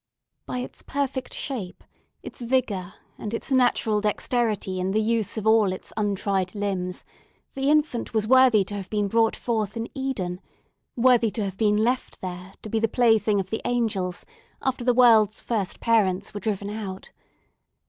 [0.47, 1.83] By its perfect shape,
[2.23, 7.05] its vigour, and its natural dexterity in the use of all its untried limbs,
[7.53, 10.41] the infant was worthy to have been brought forth in Eden:
[10.95, 14.25] worthy to have been left there to be the plaything of the angels
[14.59, 17.11] after the world's first parents were driven out.